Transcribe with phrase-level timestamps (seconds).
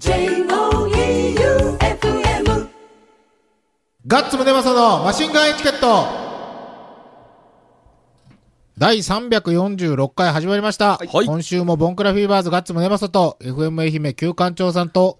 [0.00, 0.48] J-O-E-U-F-M
[4.06, 6.06] ガッツムネマソのマシンガンエチケット
[8.78, 10.96] 第346回始まりました。
[10.96, 15.18] はい今週もボンクラフィーバーズガッツムネマソと FM 愛媛旧館長さんと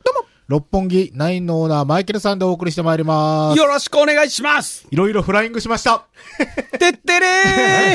[0.49, 3.59] 六本木ナインのオーナーマイケルさんでお送りしてまいります。
[3.59, 6.07] よろしくお願いしますいろいろフライングしました。
[6.79, 7.27] てってれ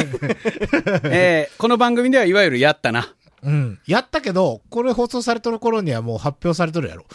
[0.02, 3.15] ー えー、この番組ではいわゆるやったな。
[3.46, 3.80] うん。
[3.88, 7.05] やったけど、これ放送されてる頃にはもう発表されてるやろ。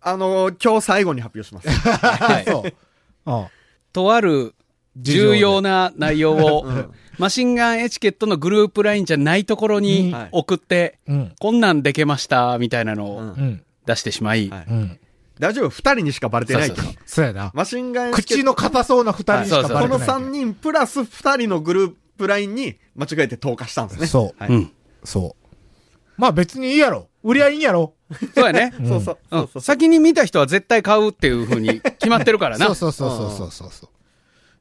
[0.00, 1.68] あのー今日最後に発表します。
[1.68, 3.30] はいそう。
[3.30, 3.46] うん。
[3.92, 4.54] とある
[4.96, 6.66] 重要な内容を、
[7.18, 11.34] マシンガンエチケットのグループラインじゃないところにはい送って、うん。
[11.38, 13.62] こんなんでけました、みたいなのをうんうん。
[13.84, 14.98] 出してしまい、はいうん。
[15.38, 15.70] 大丈夫？
[15.70, 17.50] 二人にしかバレてないけどそうそうそうやな。
[17.54, 20.22] マシンガンエチケット口の硬そうな二人しかバこのレてない。
[20.22, 24.06] 3人プラス二人のグループラインに間違えて投下したんですね。
[24.06, 24.42] そう。
[24.42, 24.72] はいうん。
[25.04, 25.45] そう。
[26.16, 27.08] まあ別にいいやろ。
[27.22, 27.94] 売りゃいいんやろ。
[28.34, 28.72] そうやね。
[28.86, 29.18] そうそう。
[29.30, 32.66] うんそうそう先に見た人は絶対買うっていう風に決まってるからな。
[32.72, 33.88] そうそうそうそうそうそうそう。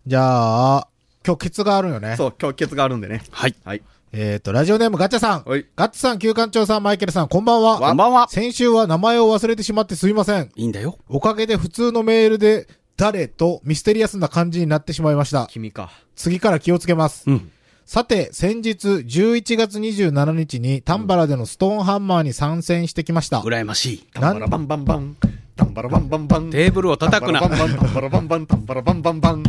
[0.07, 0.87] じゃあ、
[1.25, 2.15] 今日ケツがあるよね。
[2.17, 3.23] そう、今日ケツがあるんでね。
[3.31, 3.55] はい。
[3.63, 3.81] はい。
[4.11, 5.43] えっ、と、ラジオネームガッチャさん。
[5.43, 7.79] はいガッチさん、旧館長さん、マイケルさん、こんばんは。
[7.79, 8.27] こんばんは。
[8.29, 10.51] 先週は名前を忘れてしまってすいません。
[10.55, 10.97] いいんだよ。
[11.09, 15.47] おかげで普通のメールで、誰とミステリアスな感じになってしまいました。
[15.49, 15.91] 君か。
[16.15, 17.23] 次から気をつけます。
[17.27, 17.51] うん。
[17.85, 23.41] さて、先日、11月27日に、タンバラでのストーンハンマーに参戦してきました。
[23.41, 24.07] 羨ましい。
[24.11, 25.15] タンバラバンバンバン。
[25.55, 26.49] タンバラバンバンバン。
[26.49, 29.43] テーブルを叩くなタンバラバンバン、タンバラバンバン、タンバラバンバンバン。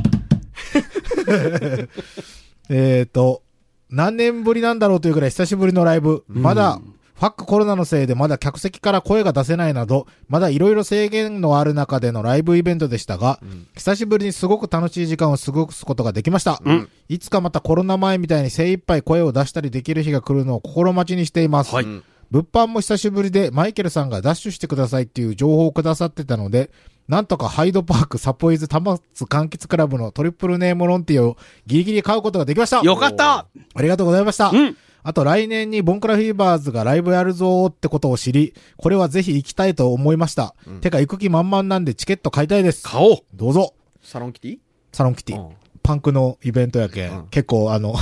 [2.68, 3.42] えっ、と、
[3.88, 6.22] 何年ぶりなんだろうというぐらい久しぶりのライブ。
[6.28, 6.78] まだ、
[7.16, 13.40] ファックコロナのせいでまだ客席から声が出せないなど、まだいろいろ制限のある中でのライブイベントでしたが、
[13.74, 16.60] 久しぶりにすごく楽しい時間を過ごすことができました。
[17.08, 21.74] いつかまたコロナ前みたいに精一杯声を出したりできる日が来るのを心待ちにしています。
[21.74, 26.70] はいうん物販も久しぶりでマイケルさんがダッシュしてくださいっていう情報をくださってたので、
[27.06, 31.36] なんとかハイドパークサポイズタマツ柑橘クラブのトリプルネームロンティを
[31.66, 32.80] ギリギリ買うことができました。
[32.80, 34.50] よかったありがとうございました。
[34.50, 34.76] うん
[35.08, 40.56] あと来年にボンクラフィーバーズがライブやるぞーってことを知り、これはぜひ行きたいと思いました。
[40.80, 42.82] てか行く気満々なんでチケット買いたいです。
[42.82, 43.18] 買おう。
[43.32, 43.74] どうぞ。
[44.02, 44.58] サロンキティ？
[44.92, 45.40] サロンキティ。
[45.40, 47.12] うんパンクのイベントやけん。
[47.12, 47.94] うん結構あの、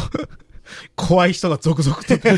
[0.96, 2.18] 怖い人が続々と出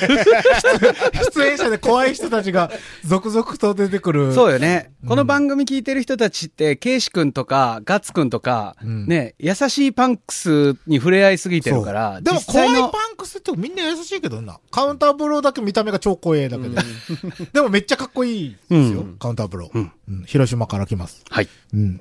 [1.34, 2.70] 出演者で怖い人たちが
[3.04, 4.34] 続々と出てくる。
[4.34, 4.92] そうよね。
[5.06, 14.58] この番組聞いてる人たちって、ケイシ君とか、ガッツ君とか、んね、優しいパンクスに触れ合いすぎてるから、でも怖いパンクスってみんな優しいけどな。
[14.70, 16.76] カウンターブローだけ見た目が超怖いだけで。
[17.52, 21.22] でもめっちゃかっこいいですよ、カウンターブロー、うんうん広島から来ます。
[21.28, 21.48] はい。
[21.74, 22.00] うん。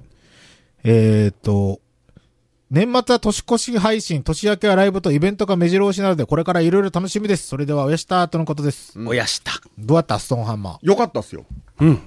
[0.84, 1.80] えー、っと、
[2.72, 7.48] 年末は年越し配信、年明けはライブとイベントが目白押しなので、これからいろいろ楽しみです。
[7.48, 9.00] それでは、おやしたとのことです。
[9.00, 9.52] おやした。
[9.78, 10.18] どうやった？
[10.18, 10.78] ストーンハンマー。
[10.82, 11.46] よかったっすよ。
[11.80, 12.02] うん。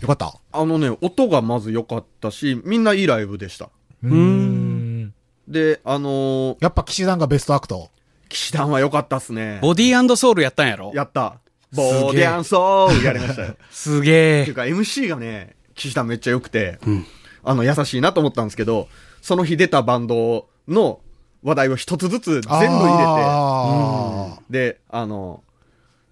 [0.00, 0.32] よかった？
[0.52, 3.70] あのね、音がまず良かったし、みんないいライブでした。
[4.04, 5.14] うーん。
[5.48, 7.90] で、あのー、やっぱ騎士団がベストアクト。
[8.28, 9.58] 騎士団は良かったっすね。
[9.62, 10.92] ボディーソウルやったんやろ？
[10.94, 11.40] やった。
[11.74, 13.56] ボーディアンソーやりましたよ。
[13.72, 14.42] すげえ。
[14.42, 17.04] っていうか MC がね、騎士団めっちゃ良くて、ん
[17.42, 18.88] あの、優しいなと思ったんですけど、
[19.24, 21.00] その日出たバンドの
[21.42, 25.42] 話題を一つずつ全部入あれて、で、あの、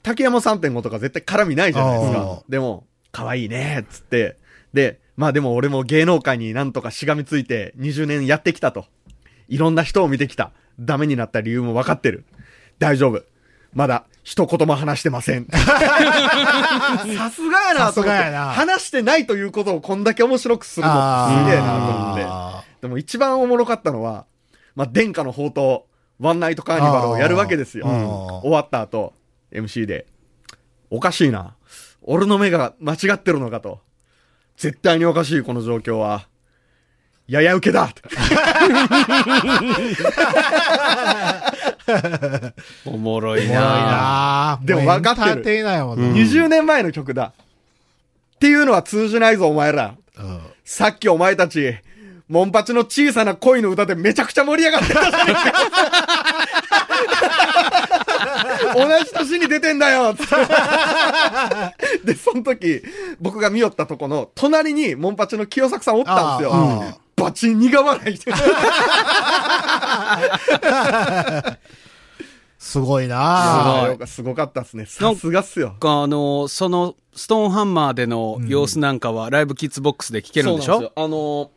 [0.03, 2.43] 竹山3.5とか絶対絡みないじゃないですあかー。
[2.49, 4.39] でも、可愛いね、っつって。
[4.73, 8.87] で、まあでも俺も芸能界になんとかしがみついて20年やってきたと。
[9.47, 10.51] いろんな人を見てきた。
[10.81, 12.25] ダメになった理由も分かってる。
[12.79, 13.23] 大丈夫。
[13.75, 15.45] まだ一言も話してません。
[15.53, 15.75] さすがや
[17.11, 17.51] なと思って。
[17.75, 20.93] さすがやな話してないということをこんだけ面白くするの
[21.29, 22.62] すげえなと思って。
[22.83, 24.27] あでも一番おもろかったのは、
[24.75, 25.81] まあ、殿下の宝刀、
[26.19, 27.87] ワンナイトカーニバルをやるわけですよ。
[28.43, 29.13] 終わった後、
[29.53, 30.07] MC で、
[30.91, 31.55] おかしいな。
[32.03, 33.81] 俺の目が間違ってるのかと。
[34.57, 36.29] 絶対におかしい、この状況は。
[37.29, 37.89] やや受けだ
[42.85, 46.09] おもろいななでも分かってるエンターテイナーやもんな。
[46.09, 47.33] !20 年前の曲だ。
[48.37, 49.95] っていうのは通じないぞ、お前ら。
[50.19, 51.75] うんさっきお前たち、
[52.33, 55.01] モンパチの小さな恋の歌でめちゃくちゃ盛り上がってた。
[58.75, 60.35] 同じ年に出てんだよつって
[62.07, 62.81] で、その時、
[63.21, 67.23] 僕が見よったとこの、隣にモンパチの清作さんおったんですよあー。
[67.23, 68.33] バチ苦笑いして。
[72.59, 74.87] すごいあなすごいーすごかったっすね。
[74.87, 75.77] さすがっすよ。
[75.79, 80.73] あの、その、ストーンハンマーでの様子なんかは、ライブキッズボックスで聞けるんでしょ？
[80.73, 81.49] そうなんですよあのー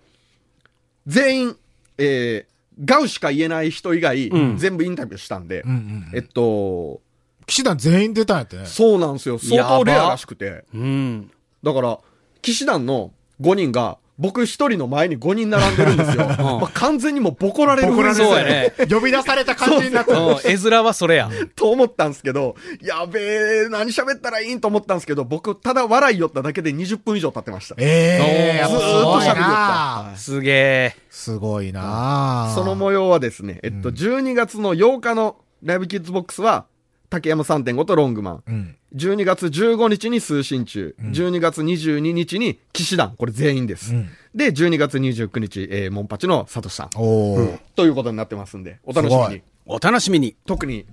[1.08, 1.58] 全員、
[1.98, 7.02] えー、ガウしか言えない人以外、ん全部インタビューしたんで、うんうんえっと、
[7.46, 8.66] 騎士団全員出たんやってね。
[8.66, 9.38] そうなんですよ。
[9.38, 10.66] 相当レアらしくて。
[10.74, 11.32] うん。
[11.64, 12.00] だから、
[12.42, 13.12] 騎士団の
[13.42, 16.26] 5人が、僕一人の前に5人並んでるんですよ。
[16.40, 18.74] まあ、完全にもうボコられるボコられそうやね。
[18.90, 20.18] 呼び出された感じになった。
[20.18, 21.30] うん、絵面はそれや。
[21.56, 27.76] と思ったんですけど、やべえ、何喋ったらいいんと思ったんですけど、僕、ただ笑いよっただけで20分以上経ってました。
[27.78, 30.96] ええやっぱすごいずーっと喋りよったすげえ。
[31.10, 36.66] すごいなその模様はですね、えっと、12月の8日のライブキッズボックスは、
[37.10, 38.44] 竹山3.5とロングマン。
[38.48, 38.76] うん。
[38.96, 40.96] 12月15日に通信中。
[41.02, 43.16] 12月22日に騎士団。
[43.18, 43.94] これ全員です。
[43.94, 46.90] うんで、12月29日、えー、モンパチのサトシさん。
[46.98, 47.60] おー。
[47.74, 49.42] ということになってますんで、お楽しみに。
[49.66, 50.36] お楽しみに。
[50.46, 50.86] 特に、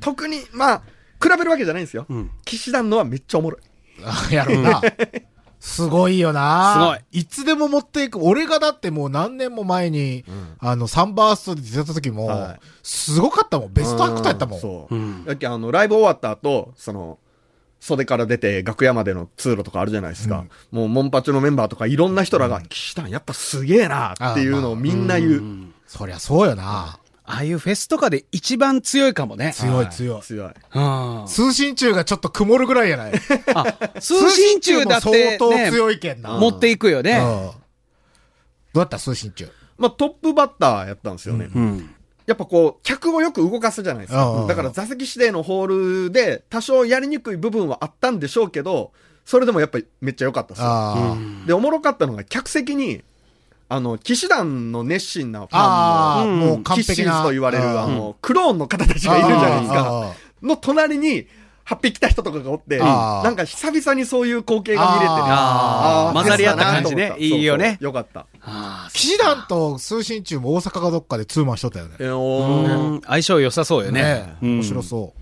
[0.00, 0.82] 特に、まあ、
[1.22, 2.02] 比べるわけじゃないんですよ。
[2.10, 3.60] ん騎士団のはめっちゃおもろい。
[4.04, 4.80] あやろうな。
[5.84, 7.20] すごいよなすごい。
[7.20, 8.18] いつでも持っていく。
[8.22, 10.24] 俺がだってもう何年も前に、
[10.58, 13.72] あの、サンバーストで出た時も、はいすごかったもん。
[13.72, 14.60] ベストアクターやったもん。
[14.60, 14.94] そう。
[14.94, 17.18] うんだっけあの、ライブ終わった後、その、
[17.80, 20.44] 袖から出て楽屋までの通路とかあるじゃないですか。
[20.70, 25.42] もう、モンパチのメンバーとかいろんな人らが、騎士団やっぱすげえなっていうのをみんな言う。
[25.86, 26.99] そりゃそうよな。
[27.30, 29.52] ああいうフェスとかで一番強いかもね。
[29.54, 30.22] 強い強い。
[30.22, 30.52] 強い。
[30.74, 31.24] うん。
[31.26, 33.12] 通信中がちょっと曇るぐらいやない。
[33.54, 36.38] あ、通信中だって、相当強いけんな。
[36.38, 37.18] 持っていくよね。
[37.18, 37.60] うん
[38.72, 39.50] どうやった通信中？
[39.78, 41.50] まあ、トップバッターやったんですよね。
[41.52, 41.90] うん。
[42.26, 44.14] やっぱこう、客をよく動かすじゃないです。
[44.14, 48.92] かだから座席指定のホールで、多少やりにくい部分はあったんでしょうけど、
[49.24, 53.02] それでもやっぱりめっちゃ良かったですで、おもろかったのが、客席に、
[53.72, 55.58] あの、騎士団の熱心なフあ。
[55.58, 57.14] ああ、ァンの、もう完璧な。
[57.14, 60.12] ンズと言われる、うんあの、クローンの方たちがいるじゃないですあか。
[60.42, 61.28] の隣に、
[61.66, 65.10] 8匹来た人とかがおって、なんか久々にそういう光景が見れてね。
[65.28, 68.26] あー混ざり合った感じねいいよねよかった。
[68.42, 71.94] ああ騎士団と通信中も大阪かどっかでツーマンしとったよね。
[72.00, 74.34] えー相性良さそうよね。
[74.40, 75.20] 面白そう。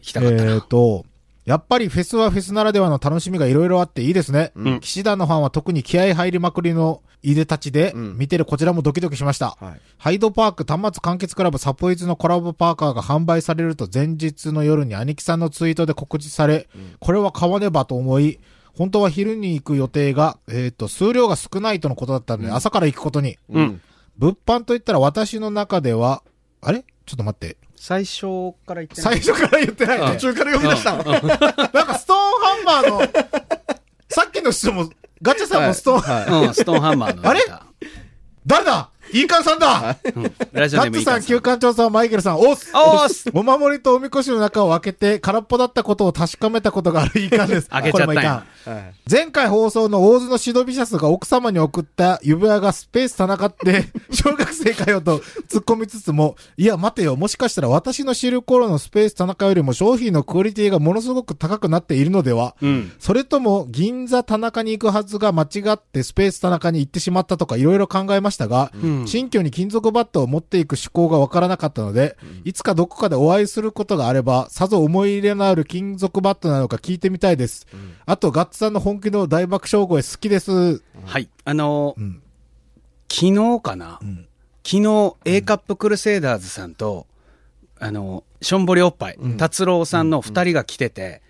[0.00, 0.54] 行きたかったな。
[0.54, 1.04] えっ、と、
[1.44, 4.50] やっぱりフェスはフェスならではの楽しみがいろいろあっていいですね。
[4.58, 9.56] ん騎士団のファンは特に気合入りまくりのいでたちで、うん見てるこちらもドキドキしました。
[9.60, 9.80] はい。
[9.98, 18.40] ハイドパーク端末完結クラブサポイズのコラボパーカーが販売されると前日の夜に兄貴さんのツイートで告知され、これは買わねばと思い、
[18.74, 23.36] 本当は昼に行く予定が、えっ、と、数量が少ないとのことだったので、朝から行くことに。
[23.50, 23.80] うん。
[24.16, 26.22] 物販といったら私の中では、
[26.62, 26.84] あれ？
[27.04, 27.58] ちょっと待って。
[27.76, 30.06] 最初から言ってない最初から言ってないね。
[30.12, 31.02] 途中から呼び出したの。
[31.02, 33.00] なんかストーンハンマーの、
[34.08, 34.88] さっきの人も、
[35.22, 36.46] ガチャさんもストーン、はい。
[36.48, 37.28] うん、ストーンハンマーの。
[37.28, 37.40] あれ？
[38.44, 38.90] 誰だ？
[39.12, 39.96] イーカンさんだ。
[40.14, 40.32] うん。
[40.52, 47.68] ラジオガッツさん、旧館長さん、マイケルさん、おっすおーすお守りとおみこしの中を開けて、空っぽだったことを確かめたことがあるイーカンです。
[47.70, 48.44] 開けちゃったんや。
[48.64, 48.94] これもはい。
[49.10, 55.18] 前回放送の大津のシドビシャスが奥様に送った指輪がスペース田中って、 小学生かよと
[55.48, 62.92] 突っ込みつつも、いや待てよ、もしかしたら私の知る頃のスペース田中よりも商品のクオリティがものすごく高くなっているのでは、うん。
[62.98, 77.66] それとも銀座田中に行くはずが間違ってスペース田中に行ってしまったとかいろいろ考えましたが、うん新居に金属バットを持っていく思考がわからなかったので、いつかどこかでお会いすることがあれば、さぞ思い入れのある金属バットなのか聞いてみたいです。
[78.06, 80.82] あと、ガッツさんの本気の大爆笑声好きです。
[81.04, 81.28] はい。
[81.44, 82.22] あのーうん。
[83.10, 84.26] 昨日かな、ん。
[84.64, 87.06] 昨日 A カップクルセイダーズさんと、
[87.78, 91.20] あの、しょんぼりおっぱい、達郎さんの二人が来てて、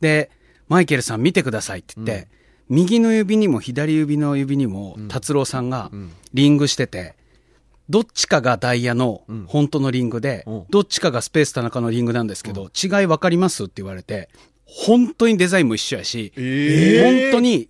[0.00, 0.30] で、
[0.68, 2.28] マイケルさん見てくださいって言って、
[2.68, 5.90] 右の指にも左指の指にも達郎さんが
[6.32, 7.14] リングしてて、
[7.88, 10.64] どっちかがダイヤの本当のリングで、うん。
[10.70, 14.30] どっちかがスペース田中のリングなんですけど、違い分かりますって言われて、
[14.64, 17.68] 本当にデザインも一緒やし、え本当に、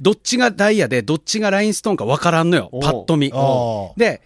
[0.00, 3.30] どっちがダイヤで、どっちがラインストーンか分からんのよ、パッと見。
[3.30, 4.22] で、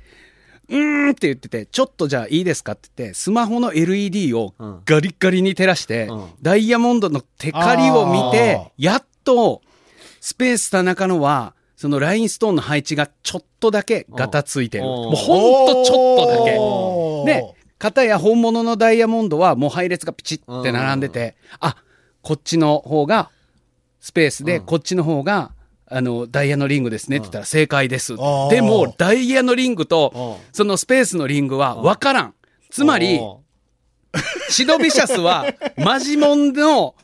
[0.69, 4.81] うーんって言ってて、ちょっとじゃあいいですかって言って、スマホの LED をうん。
[4.85, 6.27] ガリッガリに照らして、うん。
[6.43, 9.63] ダイヤモンドのテカリを見て、やっと、
[10.21, 14.85] スペース田中のは、そのラインストーンの配置がちょっとだけガタついてる。
[14.85, 17.41] うんもうほんとちょっとだけ。
[17.41, 21.77] で、片や本物のダイヤモンドはもう配列がピチッって並んでて、あ、
[22.23, 23.31] こっちの方が
[24.01, 25.53] スペースで、うんこっちの方が、
[25.91, 28.15] あの、ダイヤのリングですねって言ったら正解です。
[28.15, 32.35] ーでも、ダイヤのリングとう、そのスペースのリングは分からん。
[32.71, 33.41] つまり、お
[34.51, 35.47] シドビシャスは、
[35.77, 36.95] マジモンの、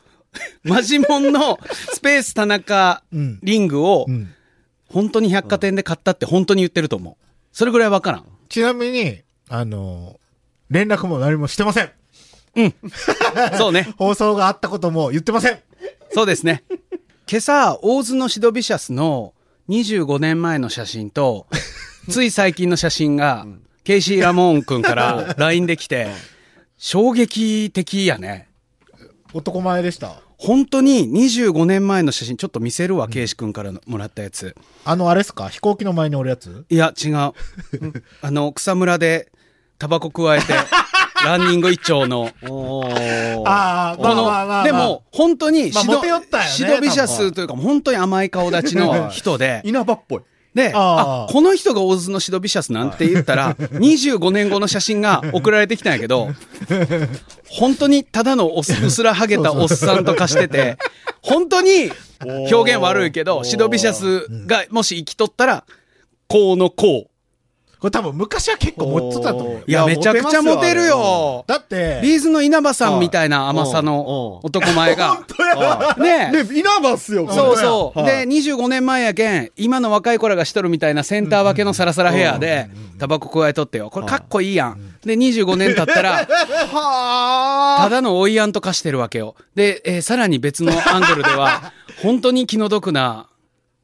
[0.63, 1.59] マジモンの
[1.91, 4.31] スペース田中うんリングをう、ん
[4.87, 7.25] 本当に百貨店で買ったって本当に言ってると思う。
[7.51, 8.25] それぐらい分からん。
[8.47, 10.19] ちなみに、あの、
[10.69, 11.91] 連絡も何もしてません。
[13.57, 13.89] そうね。
[13.97, 15.59] 放送があったことも言ってません。
[16.13, 16.63] そうですね。
[17.29, 19.33] 今朝、大津のシドビシャスの
[19.67, 21.47] 25年前の写真と、
[22.09, 23.45] つい最近の写真が、
[23.83, 26.07] ケイシー・ラモーン君から LINE で来て、
[26.77, 28.47] 衝撃的やね。
[29.33, 30.21] 男前でした。
[30.37, 34.55] 本当に25年前の写真ちょっと見せるわ、ケイシ君からのもらったやつ。
[34.83, 35.49] あの、あれっすか？
[35.49, 36.65] 飛行機の前におるやつ？
[36.69, 37.13] いや、違う。
[38.21, 39.31] あの、草むらで
[39.79, 40.53] タバコ加えて、
[41.25, 42.29] ランニング一丁の、
[43.45, 50.21] ああ、この、でも、本当にまあシド、モテよったよねシドビシャスというか、本当に甘い顔立ちの人で、 稲葉っぽい。
[50.55, 56.29] で、あこの人が大津のシドビシャスなんて言ったら、 25年後の写真が送られてきたんやけど、
[57.49, 60.77] 本当にただのおすうすらハゲたおっさんと化してて、
[61.21, 65.65] 本当に表現悪いけど、シドビシャスがもし生きとったら、
[66.27, 67.14] こうのこう。
[67.79, 69.63] これ多分昔は結構持ってたと思うよ。
[69.67, 71.43] いや、めちゃくちゃモテるよ。
[71.47, 75.19] だって、ビーズの稲葉さんみたいな甘さの男前が。
[75.97, 76.43] ねえ。
[76.43, 77.99] で、稲葉っすよ、そうそう。
[77.99, 83.89] はいで、25年前やけん、今の若い子らがしとるみたいなセンター分けのサラサラヘアで、タバコ加えとってよ。
[83.89, 84.95] これかっこいいやん。
[85.03, 89.35] で、25年経ったら、 ただのおいやんと化してるわけよ。
[89.55, 93.27] で、えーさらに別のアングルでは、 本当に気の毒な、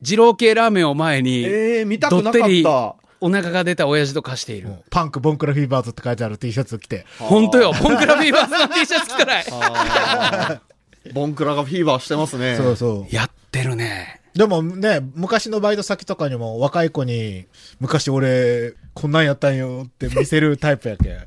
[0.02, 2.96] 二郎系ラーメンを前に、えー、見たくなかどっりった。
[3.22, 4.74] お腹が出た親父と化している。
[4.90, 7.06] パンクボンクラフィーバーズって書いてある T シャツ着て。
[7.20, 7.72] 本当よ。
[7.72, 9.46] ポンクラフィーバーズの T シャツ着たらい。
[11.14, 12.58] ボンクラがフィーバーしてますね。
[12.58, 13.16] そうそう。
[13.16, 14.22] やってるね。
[14.34, 17.46] でもね、昔のバイト先とかにも若い子に、
[17.80, 21.18] 昔俺、こんなんやったんよって見せるタイプやけん。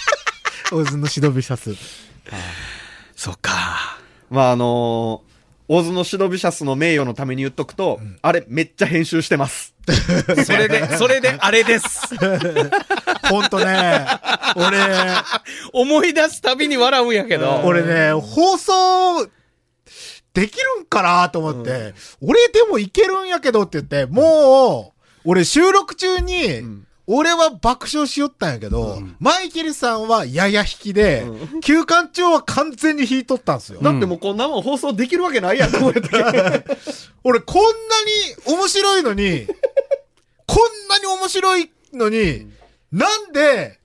[0.72, 1.74] オズのシドビシャス。
[3.16, 3.98] そっか。
[4.30, 5.27] まあ、あのー
[5.68, 9.74] オズのシドビシャスの名誉のために言っとくと、あれめっちゃ編集してます。
[10.46, 11.86] それで、それであれです。
[13.28, 14.06] ほんとね、
[14.56, 14.78] 俺、
[15.72, 17.60] 思い出すたびに笑うんやけど。
[17.64, 19.28] 俺ね、放送、
[20.32, 26.62] できるんかなと思って、俺でもいけるんやけどって言って、もう、俺収録中に、
[27.10, 31.24] 俺は爆笑しよったんやけど、マイケルさんはやや引きで、
[31.62, 33.80] 休館長は完全に引いとったんですよ。
[33.80, 36.00] だってもうこんなもん放送できるわけないやんと思って。
[37.24, 39.46] 俺こんなに面白いのに、
[40.46, 42.46] こんなに面白いのに、
[42.92, 43.78] なんで、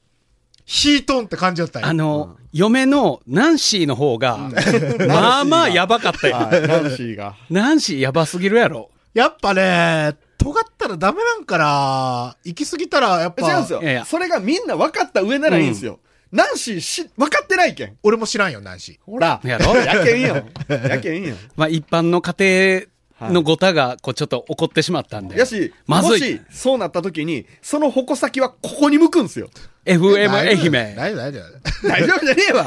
[0.67, 1.87] 引いとんって感じだったんや？
[1.87, 4.37] あの、嫁のナンシーの方が、
[5.07, 6.35] まあまあやばかったよ。
[6.35, 7.35] はい、ナンシーが。
[7.49, 8.89] ナンシーやばすぎるやろ。
[9.13, 13.49] やっぱね、尖ったらダメなんかな行き過ぎたら、やっぱ。
[13.49, 14.05] 違うんですよいやいや。
[14.05, 15.99] それがみんな分かった上ならいいんですよ。
[16.31, 17.95] ナンシーし、分かってないけん。
[18.01, 18.97] 俺も知らんよ、ナンシー。
[19.05, 19.39] ほら。
[19.43, 19.75] やろ？
[19.75, 20.45] やけんよ。
[20.89, 21.35] やけんよ。
[21.55, 22.87] まあ一般の家
[23.21, 25.37] 庭のごたが、こうちょっと怒ってしまったんで。
[25.37, 29.49] やし、まずいもし、そうなった時に、その矛先はここに向くんすよ。
[29.85, 30.95] FM 愛媛。
[30.95, 31.39] 大丈夫、大丈
[31.87, 32.65] 大丈夫じゃねえわ。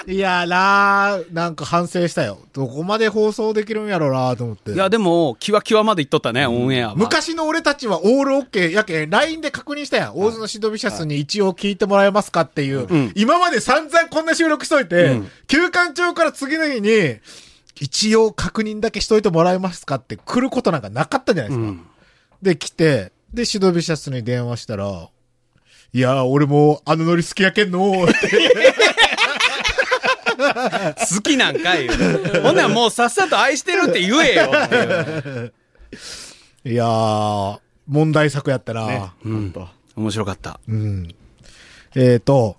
[0.04, 0.10] 夫。
[0.10, 2.38] いやななんか反省したよ。
[2.52, 4.72] どこまで放送できるんやろうなと思って。
[4.72, 6.94] いや、でも、キワキワまで言っとったね、オンエアは。
[6.96, 10.18] 昔の俺たちはオールオッケーやけん、LINE で確認したやん。
[10.18, 12.92] 大津のシドビシャスに一応聞いてもらえますかっていう。
[12.92, 17.16] ん今まで散々こんな収録しといて、うん休館長から次の日に、
[17.80, 21.68] 一応確認だけしといてもらえますかって来ることなんかなかったじゃないですか。
[21.68, 21.86] うん。
[22.40, 25.08] で、来て、で、シドビシャスに電話したら、
[25.94, 28.14] いやー、俺もあのノリ好きやけんのって。
[30.36, 31.92] 好きなんかいよ。
[32.42, 35.52] ほんならもうさっさと愛してるって言えよっていう。
[36.64, 37.58] いやー、
[37.88, 39.52] 問題作やったな、うん。
[39.96, 40.60] 面白かった。
[40.68, 41.14] うん。
[41.94, 42.56] えーと、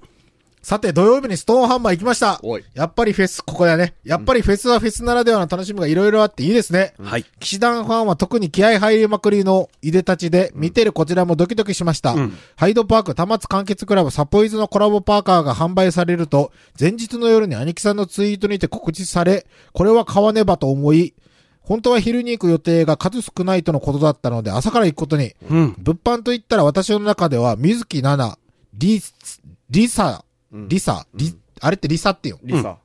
[0.64, 2.40] さて土曜日にストーンハンマー行きました。
[2.74, 3.96] やっぱりフェス、ここだね。
[4.06, 6.94] やっぱりフェスはフェスならではの楽しみがいろいろあっていいですね。
[7.02, 7.26] はい。
[7.42, 12.14] 騎士団ファンは特に気合入りまくりのいでたちで、見てるこちらもドキドキしました。
[12.14, 21.14] うんハイドパーク、玉津完結クラブ、サポイズのコラボパーカーが販売されると、前日の夜に兄貴さんのツイートにて告知され、これは買わねばと思い、
[21.60, 25.34] 本当は昼に行く予定が数少ないとのことだったので、朝から行くことに。
[25.50, 25.76] うん。
[25.78, 28.38] 物販と言ったら私の中では、水木奈々、
[28.76, 32.42] リス、リサ、うんリサ、リ、あれってリサっていうの？
[32.44, 32.78] リサ。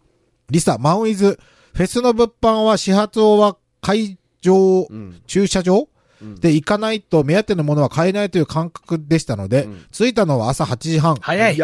[0.51, 1.39] リサ、マウンイズ、
[1.75, 5.21] フェスの物販は始発をは会場、うん。
[5.27, 5.89] 駐車場？
[6.23, 11.17] うんで行かないと目当てのものは買えないという感覚でしたので、うん着いたのは朝8時半。
[11.17, 11.57] 早い。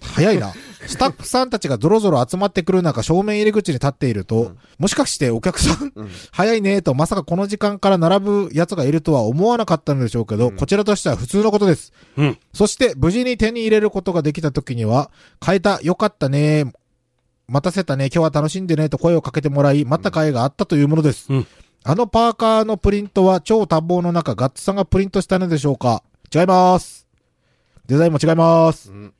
[0.00, 0.52] 早いな。
[0.86, 11.92] スタッフさんたちがぞろぞろ集まってくる中、正面入り口に立っていると、もしかしてお客さん、うん早いねと、まさかこの時間から並ぶ奴がいるとは思わなかったのでしょうけど、こちらとしては普通のことです。
[12.16, 12.38] うん。
[12.54, 16.72] そして、無事に手に入れることができた時には、買えた、よかったね、
[17.48, 21.26] 待たせたね、今日は楽しんでね、と声をかけてもらい、待った甲斐があったというものです。
[21.28, 21.46] うん
[21.82, 26.02] あのパーカーのプリントは超多忙の中、ガッツさんがプリントしたのでしょうか？
[26.34, 27.06] 違います。
[27.86, 28.90] デザインも違います。
[28.92, 29.14] うん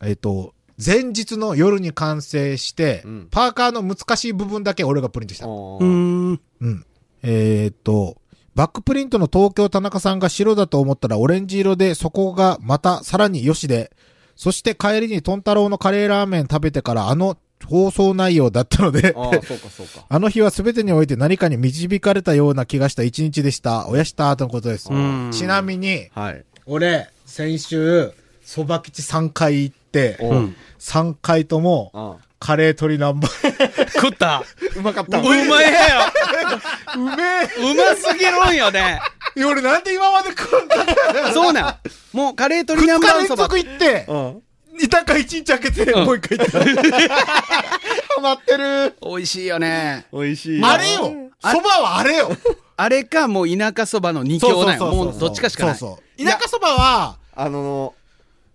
[0.00, 0.54] えっ、と、
[0.84, 5.46] 前日の夜に完成して、うんパーカーの難しい部分だけ俺がプリントした。
[5.46, 6.40] うん。
[6.60, 6.86] うん。
[7.22, 8.16] えーっと、
[8.54, 13.92] バックプリントの東京田中さんが白だと思ったらオレンジ色で、そこがまたさらによしで、
[14.34, 17.36] そして帰りにトンタロウのカレーラーメン食べてからあの
[17.66, 20.04] 放送内容だったので、ああ、 そうかそうか。
[20.08, 23.88] あの日は全てにおいて何かに導かれたような気がした一日でした。
[23.88, 25.30] おやしたとのことですうん。
[25.32, 26.44] ちなみに、はい。
[26.66, 28.12] 俺、先週、
[28.44, 30.56] 蕎麦吉3回行って、おうん。
[30.78, 33.28] 3回とも、あカレー鶏南蛮。
[34.00, 34.44] 食った。
[34.76, 35.18] うまかった。
[35.18, 35.54] うまいよ。
[36.94, 39.00] うめうますぎるんよね。
[39.36, 41.76] え俺なんで今まで食うんだそうなん。
[42.12, 43.44] もうカレー鶏南蛮そば。
[43.44, 44.42] 続行って、うん。
[44.80, 46.60] いたか1日開けて、もう一回行った。
[47.08, 48.96] ハマってる。
[49.02, 50.06] 美味しいよね。
[50.12, 50.62] 美味しい。
[50.62, 51.00] あれよ
[51.42, 52.30] 蕎麦はあれよ
[52.76, 54.86] あれか、もう田舎そばの二強なんよ。
[54.92, 55.74] もうどっちかしかない。
[55.76, 56.24] そうそう。
[56.24, 57.94] 田舎そばは、あの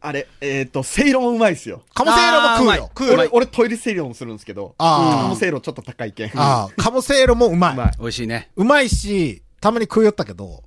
[0.01, 1.83] ー、あれ、えっ、と、せいろもうまいっすよ。
[1.93, 2.63] 鴨せいろも食うよ。
[2.63, 3.29] うまい食うよ俺、。
[3.31, 6.31] 俺トイレせいろもするんですけど、鴨せいろちょっと高いけん。
[6.35, 7.73] ああ、鴨せいろもうまい。
[7.73, 7.91] うまい。
[7.99, 8.49] 美味しいね。
[8.55, 10.63] うまいし、たまに食いよったけど、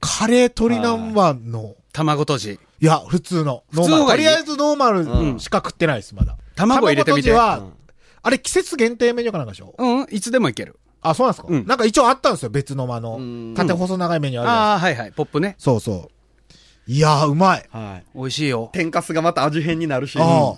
[0.00, 2.60] カレー鶏南蛮の、卵とじ。
[2.80, 3.64] いや、普通の。
[3.72, 3.90] ノーマル。
[3.90, 6.36] 普通がいいとりあえずノーマうんルしか食ってないです、まだ。
[6.54, 7.30] 卵入れてみて。
[7.30, 7.72] 卵とじは、
[8.22, 9.74] あれ季節限定メニューかなんかでしょ？
[9.76, 10.78] うん、いつでもいける。
[11.00, 13.54] あ、そうなんですか、うんなんか一応あったんですよ、別の間のうん。
[13.56, 15.12] 縦細長いメニューあるじゃないああ、はいはい。
[15.12, 15.56] ポップね。
[15.58, 16.10] そうそ
[16.88, 16.90] う。
[16.90, 17.68] いやー、うまい。
[17.70, 18.04] はい。
[18.14, 18.70] 美味しいよ。
[18.72, 20.16] 天かすがまた味変になるし。
[20.20, 20.54] あ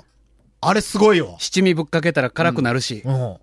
[0.62, 0.68] あ。
[0.68, 1.36] あれすごいよ。
[1.38, 3.02] 七味ぶっかけたら辛くなるし。
[3.04, 3.36] うん。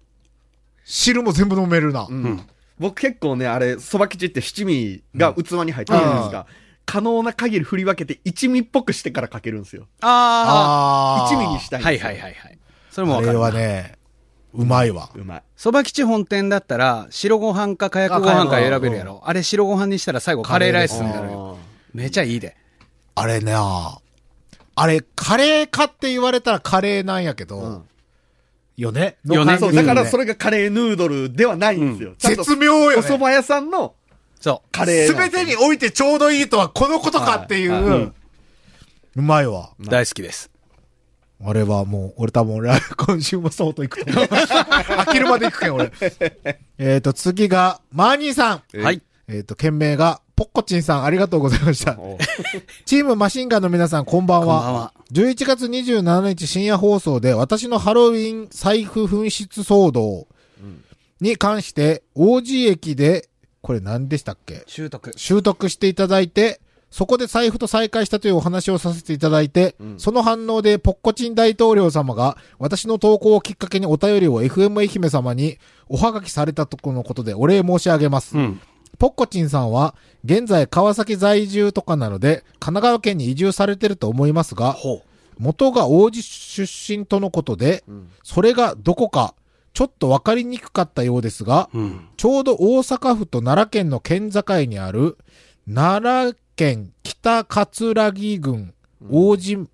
[0.85, 2.05] 汁も全部飲めるな。
[2.07, 2.47] うんうん
[2.79, 6.45] 僕結構ね、あれ、そば吉って七味が器に入ってるんですが、
[6.87, 9.87] 可能な限り振り分けて一味っぽくしてからかけるんですよ。
[10.01, 11.79] ああ一味にしたあ。
[11.81, 12.07] いんですよ。
[12.07, 12.57] はいはいはいはい。
[12.89, 13.57] それもあれわかる。
[13.57, 13.95] はね、
[14.53, 15.09] うまいわ。
[15.13, 15.43] うまい。
[15.55, 19.21] そば吉本店だったら、白ご飯かかやくご飯か選べるやろ。
[19.25, 21.57] あれ白ご飯にしたら最後カレーライスになるよ。
[21.93, 22.55] めちゃいいで。
[23.15, 23.99] あれね、あ
[24.87, 27.83] れ、カレーかって言われたらカレーなんやけど、うん
[28.77, 29.17] よね？
[29.25, 32.13] よねそう、だからそれがカレーヌードルではないんですよ。
[32.17, 32.95] ちゃんと絶妙よね。
[32.97, 33.95] お蕎麦屋さんの
[34.39, 35.15] そカレーす。
[35.15, 38.13] べてにおいてちょうどいいとはこのことかっていう、はいはい
[39.15, 39.71] うまいわ。
[39.79, 39.85] う。
[39.85, 40.51] 大好きです。
[41.43, 44.25] あれはもう、俺多分俺、今週もそうと行くと思う。
[44.29, 45.91] 飽きるまで行くけん、俺。
[46.77, 48.61] えっと、次が、マーニーさん。
[48.73, 49.01] えはい。
[49.27, 51.97] えっ、と、件名が、ポッコチンさん、ありがとうございました。
[51.99, 52.17] お
[52.85, 54.45] チームマシンガンの皆さん、こんばんは。
[54.45, 60.27] こんばんは11月27日深夜放送で、私のハロウィン財布紛失騒動
[61.21, 63.29] に関して、王子駅で、
[63.67, 64.63] これ何でしたっけ？
[64.65, 65.11] 習得。
[65.17, 75.57] 習得していただいて、そこで財布と再会したというお話をさせていただいて、うんその反応でポッコチン大統領様が私の投稿をきっかけにお便りを FM 愛媛様に
[75.89, 78.37] おはがきされたとこのことでお礼申し上げます。
[78.37, 78.61] うん。
[78.99, 85.03] ポッコチンさんは現在川崎在住とかなので神奈川県に移住されてると思いますが、ほ
[85.37, 89.35] 元が王子出身とのことで、うんそれがどこか
[89.77, 91.77] ちょっとわかりにくかったようですが、う。
[91.77, 92.07] うん。
[92.17, 95.19] ちょうど大阪府と奈良県の県境にある、
[95.71, 98.73] 奈良県北葛城郡
[99.11, 99.69] 王子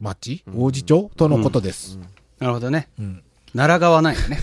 [0.00, 1.10] 町、王子町？
[1.18, 1.98] とのことです。
[2.38, 2.88] なるほどね。
[2.98, 3.22] うん
[3.54, 4.40] 奈良川なんやね。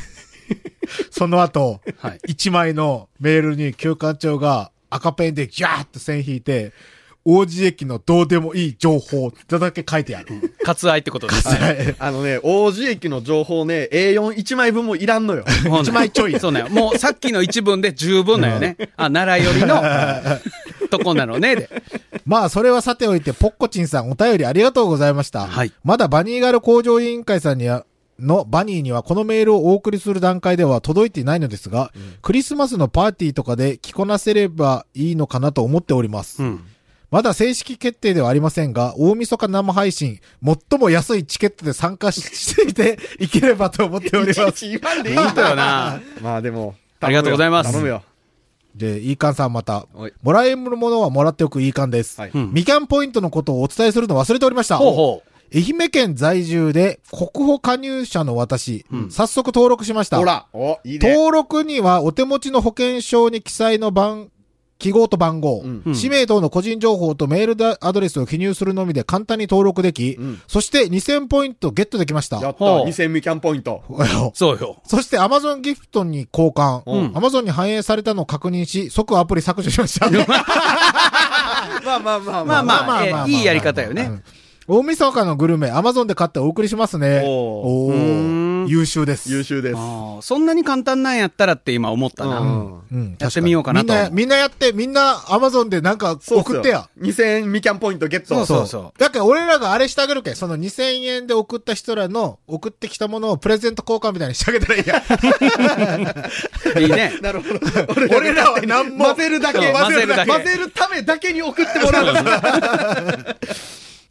[1.10, 2.20] その後、はい。
[2.28, 6.72] 一枚のメールに休館長が赤ペンでギャーッと線引いて、
[7.26, 10.56] 王子駅のどうでもいい情報ってだけ書いてある。
[10.66, 11.48] 割愛ってことです。
[11.48, 15.44] はいあのね、王子駅の情報ね、A41 枚分もいらんのよ。
[15.66, 16.64] もうね一枚ちょいやそうね。
[16.64, 18.78] もうさっきの一文で十分だよね。
[18.96, 19.82] あ、奈良寄りの
[20.90, 21.56] とこなのね。
[21.56, 21.70] で。
[22.26, 25.48] まあ、それはさておいて、ポッコチンさんお便りありがとうございました。
[25.48, 27.86] はいまだバニーガル工場委員会さんには、
[28.20, 36.44] のバニーにはこのメールをお送りする段階では届いていないのですが、クリスマスのパーティーとかで着こなせればいいのかなと思っております。
[36.44, 36.64] うん。
[37.12, 44.68] まだ正式決定ではありませんが、大晦日生配信、最も安いチケットで参加していていければと思っております。
[44.68, 46.00] 言わんでいい本当よな。
[46.22, 48.04] まあでも、ありがとうございます頼むよ。
[48.76, 49.88] で、イーカンさんまた、
[50.22, 52.20] もらえるものはもらっておくイーカンです。
[52.22, 52.32] はい。
[52.34, 54.78] みきゃんポイントのことをお伝えするの忘れておりました。
[54.78, 60.18] ほうほう愛媛県在住で国保加入者の私、うん早速登録しました。
[60.18, 60.46] ほら、
[60.84, 61.16] いいね。
[61.16, 64.30] 登録にはお手持ちの保険証に記載の番、
[64.80, 72.38] 記号と番号、うんうん氏名等の個人情報とメールアドレスを記入するのみで簡単に登録でき、うんそして2000ポイントゲットできました。
[72.38, 72.60] やった。
[72.60, 73.84] ほう2000ミキャンポイント。
[73.90, 73.94] う。
[74.34, 74.78] そうよ。
[74.86, 80.10] そして Amazon ギフトに交換、うん Amazon に反映されたのを確認し、即アプリ削除しました。
[81.84, 84.04] まあまあまあまあまあ、えーいいやり方よね。
[84.04, 84.24] うん
[84.72, 87.24] 大晦日のグルメ、アマゾンで買ってお送りしますね。
[87.26, 89.32] おおうーんー優秀です。
[89.32, 89.76] 優秀です。
[89.78, 92.40] ああ、そんなに簡単なんやったらって今思ったな。
[92.40, 96.88] うんうん、やってみようかなとみんな、みんなやって、みんなアマゾンでなんか送ってや。。
[97.00, 98.28] 2000ミキャンポイントゲット。
[98.28, 99.00] そうそうそう。
[99.00, 100.36] だから俺らがあれしてあげるけん。
[100.36, 105.04] その2000円で送った人らの送ってきたものをプレゼント交換みたいにしてあげたらいいや。
[106.80, 107.14] いいね。
[107.22, 107.60] なるほど。
[108.16, 109.72] 俺らは何も混ぜるだけ。
[109.72, 112.16] 混ぜるだけ混ぜるためだけに送ってもらう。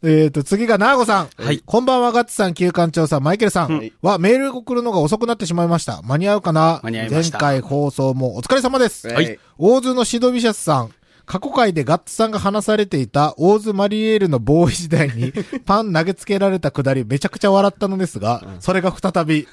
[0.01, 1.29] えっと、次が、なーごさん。
[1.43, 3.77] はいこんばんは、ガッツさん、旧館長さん、マイケルさん。
[3.79, 6.01] はいは、メール送るのが遅くなってしまいました。
[6.03, 6.79] 間に合うかな？
[6.83, 9.09] 間に合いました前回放送もお疲れ様です。
[9.09, 10.93] はい大津のシドビシャスさん。
[11.25, 15.31] 過去回でガッツさんが話されていた大津マリエールのボーイ時代に
[15.63, 19.47] パン投げつけられたくだりめちゃくちゃ笑ったのですが、それが再び。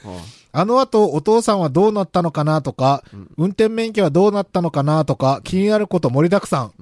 [0.52, 3.02] あの後、お父さんはどうなったのかなとか、
[3.37, 6.72] 運転免許はどうなったのかなとか、気になること盛りだくさん。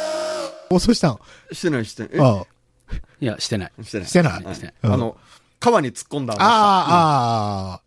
[0.70, 1.18] 放送したん
[1.50, 2.10] してないしてない。
[2.12, 2.20] え？
[2.20, 2.44] あ
[3.20, 3.72] いや、してない。
[3.78, 4.08] あ、してない。
[4.08, 4.44] してない。
[4.44, 5.16] はいしてないうんあの、
[5.60, 6.42] 川に突っ込んだ話。
[6.42, 7.80] ああ、ああ。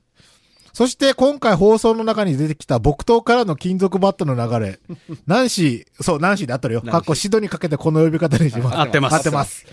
[0.74, 4.80] そして今回放送の中に出てきた木刀からの金属バットの流れ。
[5.28, 6.82] ナンシー、そう、ナンシーで合ってるよ。
[6.82, 8.78] かっこシドにかけてこの呼び方にします。
[8.78, 9.66] 合ってます合ってます。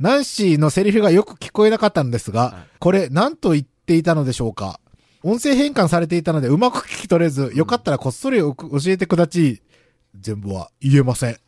[0.00, 4.80] ナンシーのセリフがよく聞こえなかったんですが、これ何と言っていたのでしょうか？
[5.22, 9.62] 音声変換されていたのでうまく聞き取れず、よかったらこっそりおく教えてくだち。
[10.18, 11.38] 全部は言えません。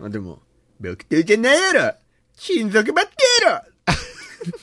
[0.00, 0.40] あでも、
[0.80, 1.94] 僕とじゃないやろ
[2.36, 3.12] 金属バッテ
[3.44, 3.62] やろ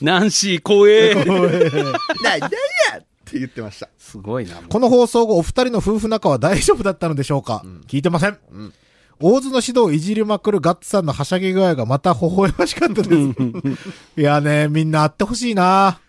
[0.00, 1.14] ナンシー怖え。
[1.16, 3.88] なんだやって言ってました。
[3.98, 4.56] すごいな。
[4.68, 8.32] この放送後、お二人の夫婦仲は大丈夫だったのでしょうか、聞いてません。
[8.32, 8.72] ん
[9.18, 13.14] 大津の指導をいじりまくるガッツさんのはしゃぎ具合がまた微笑ましかったです。
[14.20, 16.00] いやね、みんな会ってほしいな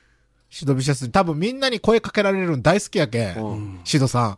[0.50, 1.12] シドビシャスに。
[1.12, 3.38] 多分みんなに声かけられるの大好きやけん。
[3.38, 4.38] うんシドさん。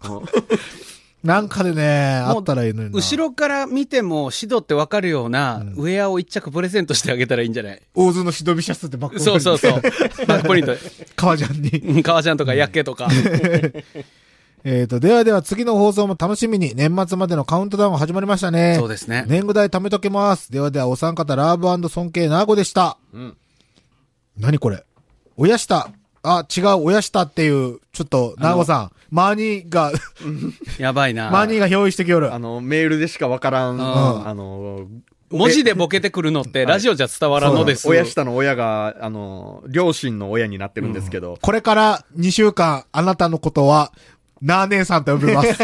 [1.25, 2.95] うんなんかでね、もう会ったらいいのにな。
[2.95, 7.81] 後ろから見ても、シドってわかるような、ウェアを一着プレゼントしてあげたらいいんじゃない？
[7.95, 9.71] 大津のシドビシャスってバックそうそうそう。
[10.27, 10.73] バックポイント。
[11.15, 11.69] 革ジャンに。
[11.95, 13.07] うん革ジャンとかヤッケとか。
[14.67, 18.75] えっと、ではでは次の放送も楽しみに、年末までのカウントダウン始まりましたね。
[18.79, 19.23] そうですね。
[19.27, 20.51] 年貢代貯めときます。
[20.51, 22.97] ではでは、お三方、ラブ尊敬ナーゴでした。
[23.13, 23.37] うん。
[24.39, 24.83] 何これ？
[25.37, 25.89] 親下。
[26.25, 28.91] あ、違う、親下っていう、ちょっと、ナーゴさん。
[29.11, 29.91] マーニーが、
[30.79, 31.29] やばいな。
[31.29, 32.39] マーニーが表意してきよるあ。
[32.39, 34.87] の、メールでしかわからん、んあの、
[35.29, 37.87] 文字でボケてくるのって、ラジオじゃ伝わらんのです。
[37.87, 43.91] 親下の親が、あの、両親の親になってるんですけど、これから2週間、あなたのことは、
[44.41, 45.55] ナー姉さんと呼びます。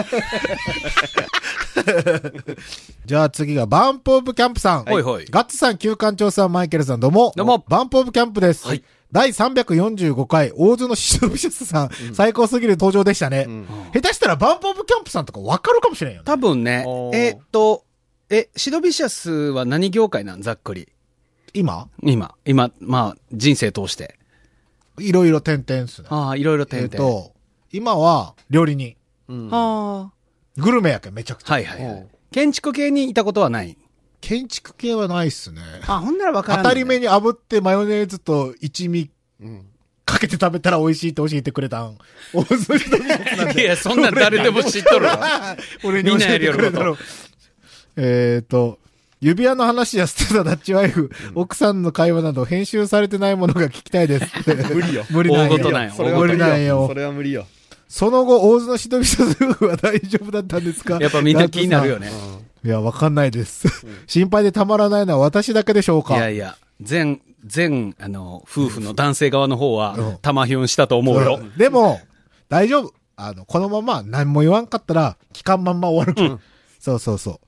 [3.05, 4.85] じゃあ次が、バンプオブキャンプさん。
[4.85, 7.33] ほいほいガッツさん、旧館長さん、マイケルさん、どうも。
[7.35, 8.67] どうもバンプオブキャンプです。
[8.67, 13.43] はい第345回、大津のシドビシャスさん、最高すぎる登場でしたね。
[13.43, 16.23] ん下手したら、バンプオブキャンプさんとかわかるかもしれんよね。
[16.25, 17.83] 多分ねえーっと、
[18.29, 20.87] え、シドビシャスは何業界なんざっくり？
[21.53, 21.89] 今？
[22.01, 24.17] 今、今、まあ、人生通して。
[24.99, 26.07] いろいろ点々っすね。
[26.09, 26.87] ああ、いろいろえ点々。
[26.87, 27.33] っと、
[27.73, 28.95] 今は、料理人。
[29.27, 30.11] うんあ
[30.57, 31.53] グルメやけん、めちゃくちあ。
[31.53, 31.55] ゃ。
[31.55, 32.07] はいはいはい。
[32.31, 33.77] 建築系にいたことはない。
[34.21, 35.61] 建築系はないっすね。
[35.87, 39.09] あ、ほんならわからん、当たり目に炙ってマヨネーズと一味
[39.41, 39.65] うん
[40.05, 41.97] かけて食べたら美味しいって教えてくれたん。
[43.55, 45.55] いや、そんなん誰でも知っとるわ。
[45.83, 46.97] 俺に教えてくれたの。
[47.95, 48.79] えっと、
[49.21, 54.25] 指輪の話や捨てたダッチワイフ、奥さんの会話など編集されてないものが聞きたいです。
[54.73, 55.05] 無理よ。
[55.09, 55.93] 無理なん大事なんよよ。
[55.95, 56.65] それは無理なんよ。
[56.65, 56.93] よそ。
[56.93, 57.47] れは無理よ。
[57.87, 60.97] その後、大津のシドビシャス夫婦は大丈夫だったんですか？
[60.99, 62.11] やっぱみんな気になるよね。
[62.63, 63.67] いや、わかんないです。
[64.07, 71.39] 心配でたまらないのは私だけでしょういかやいや、全、全、あの、夫婦の男性側の方うんは、玉ひゅんしたと思うよ。
[71.57, 71.99] でも、
[72.49, 72.93] 大丈夫。
[73.15, 76.39] あの、このまま何も言わんかったら、期間まんま終わる。
[76.79, 77.39] そうそうそう。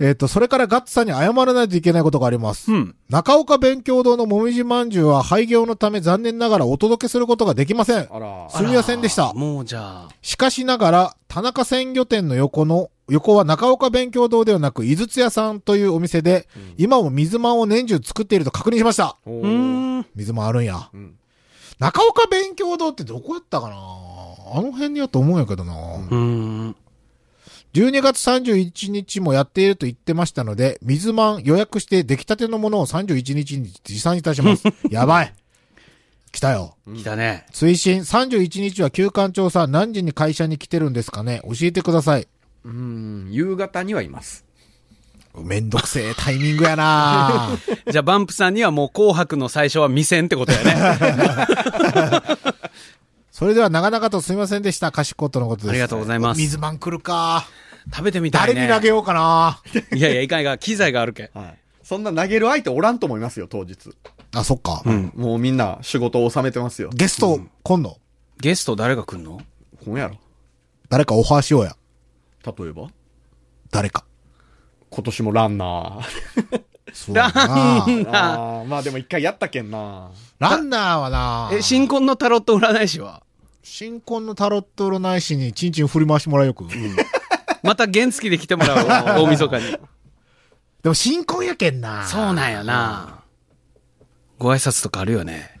[0.00, 2.72] えっ、と、それからガッツさんに謝らないといけないことがあります。
[2.72, 2.96] うん。
[3.08, 8.08] 中岡勉強堂のもみじまんじゅうは廃業のため残念ながらお届けすることができません。
[8.10, 8.50] あら。
[8.50, 19.16] すみませんでしたもうじゃあ、しかしながら、田中鮮魚店の横の、横は中岡勉強堂ではなく、井筒屋さんというお店で、今も水まんを年中作っていると確認しました。
[19.26, 20.06] おうーん。
[20.16, 20.90] 水まんあるんや。
[20.92, 21.14] うん
[21.80, 23.74] 中岡勉強堂ってどこやったかな？
[23.74, 26.76] あの辺にやと思うんやけどな、うーん。
[27.74, 34.62] 12月31日もやっていると言ってましたので、水まん予約して出来たてのものを31日に持参いたします。
[34.90, 35.34] やばい。
[36.30, 36.76] 来たよ。
[36.86, 37.46] 来たね。
[37.52, 42.28] 推進31日は休館長さん何時に会社に来てるんですかね教えてください。
[42.64, 44.44] うん、夕方にはいます。
[45.36, 47.58] めんどくせえタイミングやな
[47.90, 50.74] じゃあ、バンプさんにはもう紅白の最初は未戦ってことやね。
[53.34, 54.92] それでは長々とすみませんでした。
[54.92, 55.70] かしっことのことです。
[55.70, 57.44] ありがとうございます水まん来るか。
[57.92, 58.54] 食べてみたいね。
[58.54, 59.60] 誰に投げようかな。
[59.92, 60.58] いやいや、いかんいかん。
[60.58, 61.30] 機材があるけん。
[61.36, 61.58] はい。
[61.82, 63.90] そんな投げる相手おらんと思いますよ、当日。
[64.36, 64.82] あ、そっか。
[64.84, 65.10] うん。
[65.16, 66.90] もうみんな仕事を収めてますよ。
[66.94, 67.96] ゲスト、来んの
[68.40, 69.40] ゲスト誰が来んの？
[69.84, 70.16] ほんやろ。
[70.88, 71.74] 誰かオファーしようや。
[72.46, 72.86] 例えば？
[73.72, 74.04] 誰か。
[74.90, 76.62] 今年もランナー。
[76.92, 80.12] そうだなあーまあでも一回やったけんな。
[80.38, 83.23] ランナーはなえ、新婚のタロット占い師は？
[83.66, 86.66] 新婚のタロット占い師にチンチン振り回してもらうよく。
[87.64, 88.86] また原付で来てもらう、
[89.24, 89.70] 大晦日に。
[90.82, 93.24] でも新婚やけんなそうなんやな。
[94.38, 95.58] ご挨拶とかあるよね。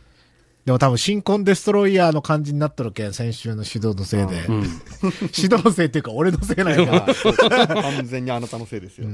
[0.66, 4.44] でも多分新婚デストロイヤーの感じになっとるけん、先週の指導のせいで。
[4.48, 4.62] うん。
[5.34, 7.82] 指導のせいっていうか俺のせいなんやから。
[7.82, 9.08] 完全にあなたのせいですよ。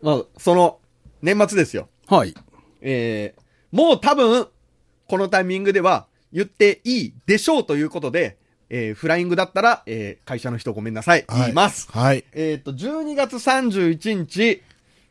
[0.00, 0.78] まあ、その、
[1.20, 1.90] 年末ですよ。
[2.06, 2.34] はい。
[2.80, 4.48] えー、もう多分、
[5.06, 8.36] このタイミングでは言っていいでしょうということで、
[8.68, 11.24] えー、フライングだったら、えー、会社の人ごめんなさい。
[11.28, 11.90] 言います。
[11.90, 12.24] はい。
[12.32, 14.62] えっ、と、12月31日、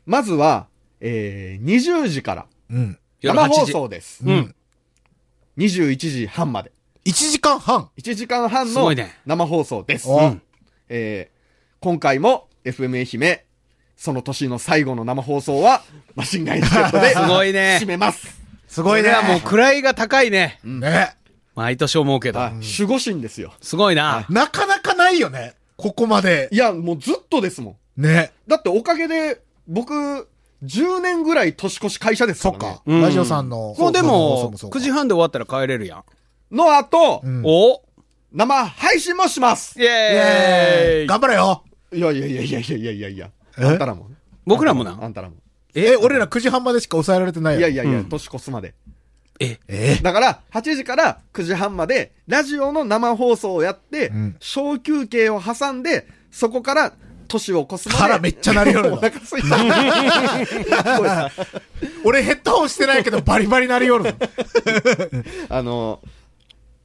[0.06, 0.68] まずは、
[1.00, 2.98] えー、20時からうん。
[3.20, 3.72] 夜生放8時。
[3.72, 4.22] 送です。
[4.24, 4.54] うん。
[5.58, 6.70] 21時半まで。
[7.06, 7.90] 1時間半。
[7.96, 10.08] 1時間半のすごいね生放送です。
[10.08, 10.42] おうん
[10.88, 11.34] えー
[11.84, 13.40] 今回も FM 愛媛、
[13.94, 15.82] その年の最後の生放送は、
[16.14, 18.43] マシンガンエチケットで、すごいね締めます。
[18.74, 19.12] すごいね。
[19.28, 20.58] もう位が高いね。
[20.64, 21.14] ね。
[21.54, 22.40] 毎年思うけど。
[22.40, 22.54] はい。
[22.54, 23.52] 守護神ですよ。
[23.60, 24.26] すごいな。
[24.28, 25.54] なかなかないよね。
[25.76, 26.56] ここまでい。
[26.56, 28.02] や、もうずっとですもん。
[28.02, 28.32] ね。
[28.48, 29.94] だっておかげで、僕、
[30.64, 32.60] 10年ぐらい年越し会社ですからね。
[32.60, 32.82] そっか。
[32.84, 33.76] うんラジオさんの。
[33.78, 36.04] もうでも、そうか9時半で終わったら帰れるやん。
[36.50, 37.80] の後、うんお
[38.32, 39.80] 生配信もします。
[39.80, 41.62] イイエーイ頑張れよ。
[41.92, 43.30] いやいやいやいやいやいやいやいや。
[43.56, 43.64] え？
[43.64, 44.10] あんたらも。
[44.44, 45.36] 僕らもなあんたらも。
[45.74, 47.60] え、俺ら9時半までしか抑えられてないよ。
[47.60, 48.74] いやいやいや、うん年越すまで。
[49.40, 56.92] え、えだから、8時から9時半まで、ラジオの生放送をやって、うん小休憩を挟んで、そこから、
[57.26, 58.00] 年を越すまで。
[58.02, 59.56] 腹めっちゃ鳴りよる おの腹すいた。
[62.04, 64.12] 俺ヘッドホンしてないけどバリバリ鳴りよるの。
[65.48, 66.00] あの、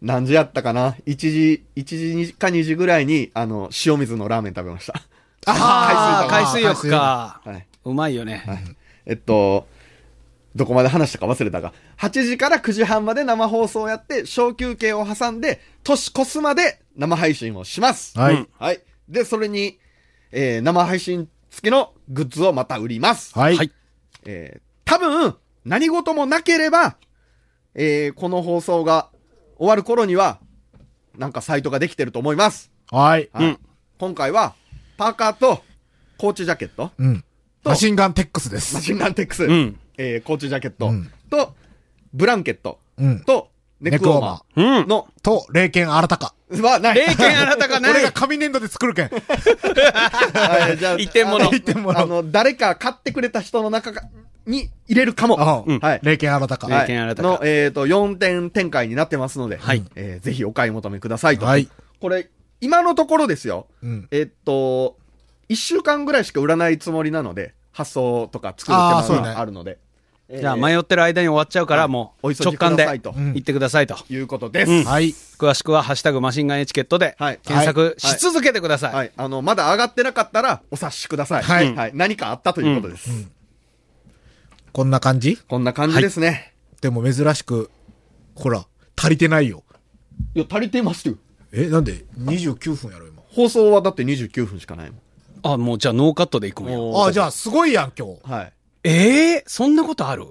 [0.02, 5.02] 何時やったかな ?1 時、1時か2時ぐらいに、あの、塩水のラーメン食べました。
[5.46, 7.42] あー海海水浴か。
[7.44, 7.66] はい。
[7.86, 8.44] うまいよね。
[8.46, 8.64] はい。
[9.10, 9.68] えっと、
[10.56, 18.18] どこまで話したか忘れたが、8時から9時半まで生放送をやって、小休憩を挟んで、年越すまで生配信をします。
[18.18, 18.82] はいうんはい。
[19.10, 19.80] で、それに、
[20.32, 23.38] えー、生配信付きのグッズをまた売ります。
[23.38, 23.58] はい。
[23.58, 23.72] はい
[24.26, 26.98] えー、多分、何事もなければ、
[27.74, 29.10] えー、この放送が
[29.58, 30.40] 終わる頃には、
[31.18, 32.72] なんかサイトができてると思います。
[32.92, 33.30] はい。
[33.34, 33.60] はいうん
[33.98, 34.54] 今回は、
[34.96, 35.62] パーカーと、
[36.18, 37.26] コーチジャケット、うん。
[37.64, 38.76] マシンガンテックスです。
[38.76, 39.80] マシンガンテックス、うん。
[39.98, 41.54] えー、コーチジャケット、うんと、
[42.14, 43.20] ブランケット、うん。
[43.22, 43.50] と、
[43.82, 44.88] ネックウォーマうんー。
[44.88, 46.34] の、と、霊剣新たか。
[46.52, 46.96] はない。
[46.96, 49.10] 霊剣あなたがない俺が紙粘土で作るけん。
[49.10, 54.04] はいじゃあ一点物あの一点物あの、誰か買ってくれた人の中が
[54.48, 55.66] に入れるかも。
[55.68, 56.00] うんはい。
[56.02, 56.68] 霊剣新たか。
[56.68, 61.46] 霊剣新たかの、えっ、と、4点展開になってますので、はいえーぜひお買い求めくださいと。
[61.46, 61.70] はい。
[62.02, 62.30] これ、
[62.62, 63.68] 今のところですよ。
[63.84, 64.08] うん。
[64.12, 64.98] えっと、
[65.50, 69.80] 1週間ぐらいしか売らないつもりなので、発送とか作る手間があるので。
[70.32, 73.98] じゃあえー迷ってる間に終わっちゃうから、もうお急ぎ直感でくださいとうん行ってくださいと。
[74.12, 74.72] いうことです。
[74.72, 75.10] うんはい。
[75.40, 78.94] 詳しくは、ハッシュタグマシンガンエチケットではい検索し続けてください。
[78.94, 79.12] はい。
[79.18, 81.44] あの、まだ上がってなかったら、お察しください。
[81.44, 81.92] はいはい。
[81.96, 83.10] 何かあったということです。
[84.72, 85.38] こんな感じ？
[85.48, 86.54] こんな感じですね。
[86.82, 87.72] でも珍しく、
[88.36, 89.64] ほら、足りてないよ。
[90.36, 91.16] い、や、足りてますよ。
[91.52, 93.24] え、なんで ?29 分やろ、今。
[93.30, 95.00] 放送はだって29分しかないもん。
[95.44, 97.04] あ、もうじゃあノーカットで行くんよ。
[97.06, 98.32] あ、じゃあすごいやん、今日。
[98.32, 98.54] はい。
[98.84, 100.26] ええそんなことある？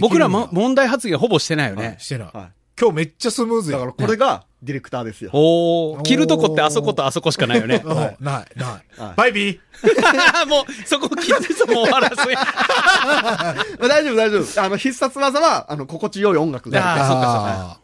[0.00, 1.96] 僕らも問題発言ほぼしてないよね。
[1.98, 2.28] してない。
[2.32, 3.72] は今日めっちゃスムーズい。
[3.72, 5.30] やだからこれがディレクターですよ。
[5.32, 7.80] おー、切るとこってあそことあそこしかないよね。
[7.82, 8.46] う んない、ない。
[8.56, 8.80] は
[9.12, 9.58] いバイビー
[10.46, 12.32] もう、そこ切ってそもう終わらすやん。
[12.32, 12.44] ま
[13.86, 14.62] あ大丈夫、大丈夫。
[14.62, 17.44] あの、必殺技は、あの、心地よい音楽があるあーそっかそっ
[17.76, 17.80] か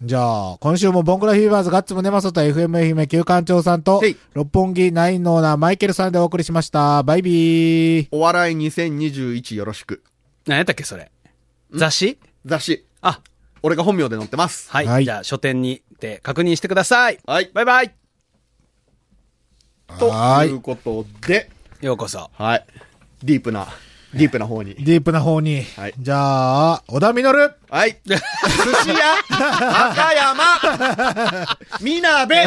[0.00, 4.00] じゃあ、今週もボンクラフィーバーズガッツムネマソと FM 愛媛旧館長さんと
[4.32, 7.02] 六本木ナインのオーナーマイケルさんでお送りしました。
[7.02, 8.08] バイビー。
[8.12, 10.04] お笑い2021よろしく。
[10.46, 11.10] 何やったっけ、それ？
[11.72, 12.18] 雑誌？
[12.44, 12.86] 雑誌。
[13.00, 13.20] あ、
[13.60, 14.70] 俺が本名で載ってます。
[14.70, 14.86] はい。
[14.86, 17.18] はいじゃあ、書店にて確認してください。
[17.26, 17.50] はい。
[17.52, 17.92] バイバイ。
[19.98, 22.30] ということで、ようこそ。
[22.34, 22.64] はい。
[23.24, 23.66] ディープな、
[24.14, 24.74] ディープな方に。
[24.74, 25.64] ディープな方に。
[25.76, 27.52] はいじゃあ、小田実る。
[27.68, 28.00] はい。
[28.06, 28.20] 寿司
[28.90, 28.96] 屋、
[29.90, 32.46] 赤山、 みなべ。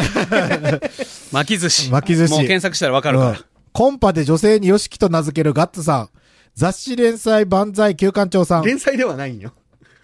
[1.30, 1.90] 巻き寿司。
[1.90, 3.30] 巻き寿司もう検索したらわかるから。
[3.30, 6.10] うんコンパで女性にヨシキと名付けるガッツさん。
[6.54, 8.64] 雑誌連載万歳旧館長さん。
[8.64, 9.54] 連載ではないんよ。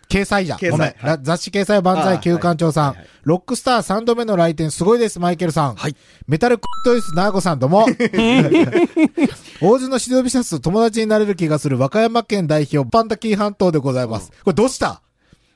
[0.09, 0.59] 掲載じゃん。
[0.59, 0.89] 掲載ごめん。
[0.89, 5.75] はいら雑誌掲載万歳旧館長さん、はいロックスター3度目の来店すごいです、マイケルさん。
[5.75, 5.95] はい。
[6.27, 7.85] メタルクットイスナーゴさんどうも。
[9.61, 14.31] 大津の指導ビシャスと友達になれる気がする和歌山県代表パンダキー半島でございます。
[14.45, 15.03] これどうした？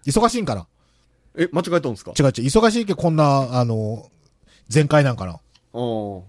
[0.06, 0.66] 忙しいんかな？
[1.38, 2.12] え、間違えたんですか？
[2.18, 2.32] 違う違う。
[2.44, 4.10] 忙しいけどこんな、あの、
[4.68, 5.38] 全開なんかな？
[5.72, 6.22] おー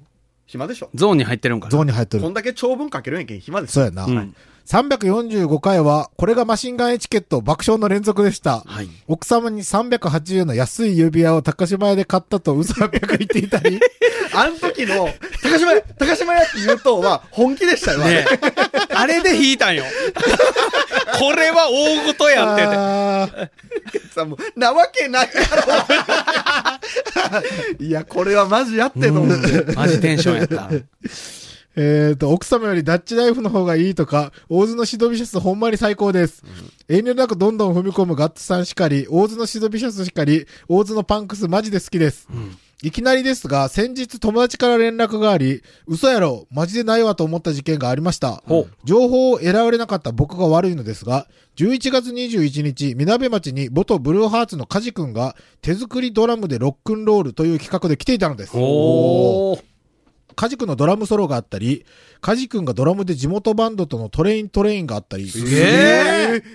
[0.46, 0.90] 暇でしょ。
[0.96, 1.72] ゾーンに入ってるんかな？
[1.72, 2.24] ゾーンに入ってる。
[2.24, 3.86] こんだけ長文書けるんやけん暇ですよ。
[3.88, 4.06] そうやな。
[4.06, 8.62] うん345回は、これがマシンガンエチケット爆笑の連続でした。
[8.62, 8.90] はい。
[9.08, 13.80] 奥様に380円の安い指輪を高島屋で買ったと嘘800言っていたり、
[14.34, 15.10] あの時の、
[15.42, 18.26] 高島屋、高島屋って言うとは本気でしたよ、あれね
[18.96, 19.84] あれで引いたんよ。
[21.20, 24.14] これは大事やってて。
[24.14, 25.42] さもうなわけないや
[27.80, 27.84] ろ。
[27.86, 29.74] いや、これはマジやってと思って。
[29.76, 30.70] マジテンションやった。
[31.76, 36.44] えーと、奥様よりダッチナイフの方がいいとか、大津のシドビシャスほんまに最高です。
[36.88, 42.28] 遠慮なくどんどん踏み込むガッツさんしかり、大津のシドビシャスしかり、大津のパンクスマジで好きです。
[42.84, 48.44] いきなりですが、先日友達から連絡があり、嘘やろ、マジでないわと思った事件がありました。
[48.84, 58.52] 情報を得られなかった僕が悪いのですが、11月21日、みなべ町に元ブルーハーツのカジ君が手作りドラムでロックンロールという企画で来ていたのです。
[60.34, 61.86] カジ君のドラムソロがあったり、
[62.22, 66.46] カジ君がドラムで地元バンドとのトレイントレインがあったり、すげえこ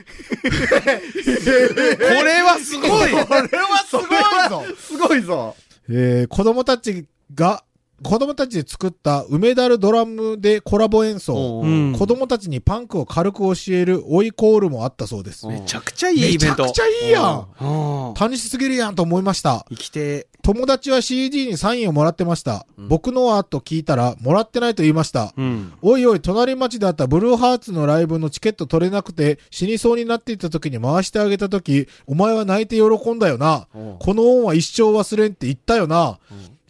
[2.25, 5.57] れはすごいこれはすごいぞすごいぞ。
[5.89, 7.65] えー子供たちが、
[8.03, 11.63] 子供たちで作った梅ダルドラムでコラボ演奏。
[11.65, 15.47] うん子供たちにパンクを軽く教える追いコールもあったそうです。
[15.49, 16.65] うんめちゃくちゃいいイベント。
[16.65, 19.67] めちゃくちゃいいやん楽しすぎるやんと思いました。
[19.71, 22.65] 生きて、友達は CD にサインをもらってました。
[22.79, 25.35] 僕のはと聞いたら、もらってないと言いました。
[25.37, 25.75] うん。
[25.83, 33.69] おいおい、隣町であったブルーハーツのライブのチケット取れなくて死にそうになっていた時に回してあげた時、お前は泣いて喜んだよな。
[33.75, 36.19] うんこの恩は一生忘れんって言ったよな。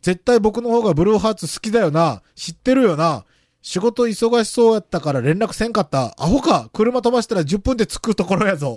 [0.03, 2.23] 絶対僕の方がブルーハーツ好きだよな。
[2.35, 3.27] 知ってるよな。
[3.62, 6.17] 仕事忙しそうやったから連絡せんかった。
[6.19, 6.69] アホか。
[6.73, 8.77] 車飛ばしたら10分で着くところやぞ。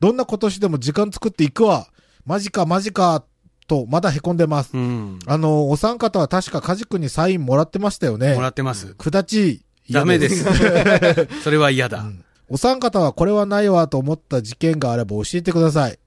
[0.00, 1.88] どんな今年でも時間作っていくわ。
[2.26, 3.24] マジかマジか。
[3.66, 4.70] と、まだ凹んでます。
[4.74, 5.18] うん。
[5.26, 8.34] あの、お三方は確かカジ君にサインもらってましたよね。
[8.34, 8.94] もらってます。
[8.94, 9.62] くだち。
[9.90, 10.44] ダメです。
[11.42, 12.04] それは嫌だ。
[12.48, 15.98] お三方はこれはないわと思った事件があれば教えてください。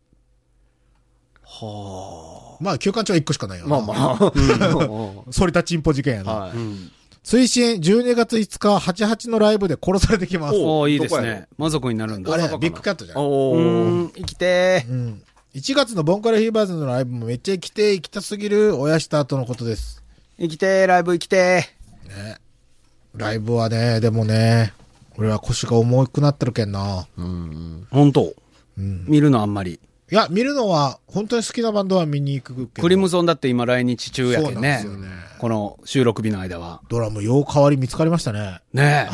[1.43, 2.63] はあ。
[2.63, 3.79] まあ、休館長は1個しかないよな。
[3.79, 4.31] まあまあ。
[4.33, 6.31] うん反りたちんぽ事件やな。
[6.33, 6.91] はうん。
[7.23, 10.55] 推進12月5日88のライブで殺されてきます。
[10.55, 11.47] おーいいですね。
[11.57, 12.33] 満足になるんだ。
[12.33, 13.15] あれビッグキャットじゃ。
[13.15, 13.17] い。
[13.17, 14.03] おうー。
[14.05, 15.21] ん、生きてうん。
[15.55, 20.03] 1月のボンカルヒーバーズのライブもめっちゃ行きてえ行きたすぎる親した後のことです。
[20.38, 20.43] ー。
[20.43, 21.69] 生きてー、ライブ生きて
[23.15, 24.73] ライブはね、でもね、
[25.17, 27.07] 俺は腰が重くなってるけんな。
[27.17, 27.86] ー。
[27.89, 28.33] 本当
[28.77, 29.05] うん。
[29.07, 29.79] 見るのあんまり。
[30.10, 32.81] いや、見るのは、本当に好きなバンドは見に行くけど。
[32.83, 35.07] クリムゾンだって今来日中やけんそうなんねですよね。
[35.39, 36.81] この収録日の間は。
[36.88, 38.62] ドラム、よう代わり見つかりましたね。
[38.73, 39.10] ね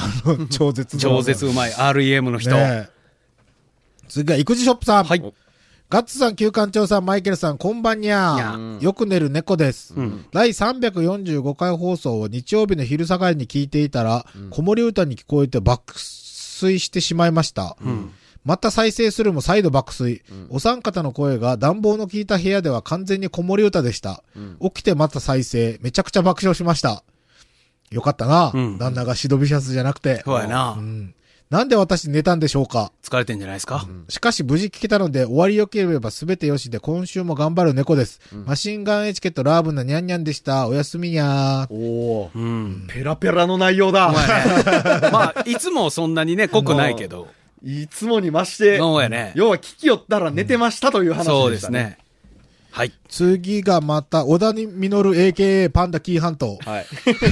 [0.51, 0.99] 超絶え。
[0.99, 1.71] ドラム超絶うまい。
[1.71, 2.51] REM の人。
[2.51, 2.93] ねえ
[4.09, 5.05] 次は、育児ショップさん。
[5.05, 5.33] はい。
[5.89, 8.57] ガッツさん、旧館長さん、マイケルさん、こんばんにゃ。
[8.79, 9.93] よく寝る猫です。
[9.93, 15.93] うん第345回放送を日曜日の昼下がりに聞いていたら、子守歌に聞こえて爆
[16.59, 17.77] 睡してしまいました。
[17.83, 18.11] うん。
[18.43, 20.23] また再生するも再度爆睡。
[20.49, 24.23] お三方の声が暖房の効いた部屋では完全に子守歌でした。
[24.61, 25.77] 起きてまた再生。
[25.81, 27.03] めちゃくちゃ爆笑しました。
[27.91, 28.51] よかったな。
[28.51, 30.23] うん旦那がシドビシャスじゃなくて。
[30.25, 30.81] そうやなう。
[30.81, 31.13] ん
[31.53, 32.91] なんで私寝たんでしょうか？
[33.03, 33.85] 疲れてんじゃないですか？
[34.09, 38.19] しかし無事聞けたので終わりよければ全てよしで今週も頑張る猫です。
[38.47, 40.67] マシンガンエチケットラーブなニャンニャンでした。
[40.67, 41.71] おやすみにゃー。
[41.71, 42.39] おー。
[42.39, 42.87] うん。
[42.87, 44.09] ペラペラの内容だ。
[44.09, 45.09] お前ね。
[45.11, 47.27] まあ、いつもそんなにね、濃くないけど。
[47.63, 49.31] いつもに増して、そうやね。
[49.35, 51.71] 要は聞きよったら寝てましたという話でした、ねそうです。
[51.71, 51.99] ね。
[52.73, 52.91] はい。
[53.07, 56.57] 次がまた、小田に実る AKA パンダキーハント。
[56.65, 56.85] はい。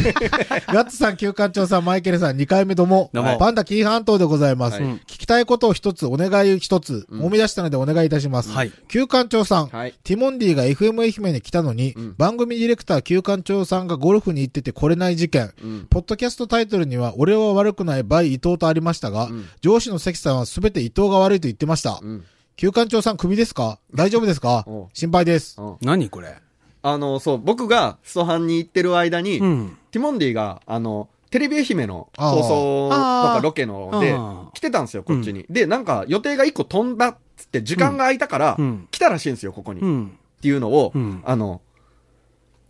[0.72, 3.10] ガッツさん、旧館長さん、マイケルさん、2回目どうも。
[3.12, 4.80] どうもパンダキーハントでございます。
[4.80, 8.52] はい聞きたいことを一つ、お願い一つ、思い出したのでお願いいたします。
[8.52, 15.54] はい旧館長さん、はいティモンディが FM 愛媛に来たのに、番組ディレクター旧館長さんがゴルフに行ってて来れない事件。
[15.64, 19.30] うんポッドキャストタイトルには、俺は悪くない by 伊藤とありましたが、
[19.62, 22.00] 上司の関さんは全て伊藤が悪いと言ってました。
[22.00, 22.24] うん。
[22.62, 23.80] 旧館長さん、クビですか？
[23.92, 24.68] 大丈夫ですか？
[24.94, 25.60] 心配です。
[25.60, 26.36] うん何これ？
[26.84, 29.78] あの、そう、僕がストハンに行ってる間に、うん。
[29.90, 35.48] ティモンディが、あの、テレビ愛媛のあー放送とあーかロケのであー来てたんですよ、こっちに。
[35.50, 39.80] で、なんか予定が一個飛んだっつって時間が空いたからうん来たらしいんですよ、ここに。
[39.80, 40.20] っうん。
[40.44, 41.62] ていうのをうん、あの、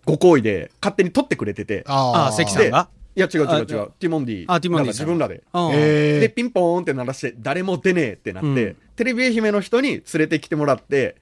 [0.06, 1.84] ご好意で勝手に撮ってくれてて。
[1.86, 2.88] ああ、関さんが？
[3.14, 3.66] いや、違う違うあ違う。
[3.66, 4.46] ティモンディ。
[4.48, 6.22] あティモンディさんなんか自分らで。
[6.22, 11.16] で、ピンポーンって鳴らして、誰も出ねえってなって、うんテレビ愛媛の人に連れてきてもらって、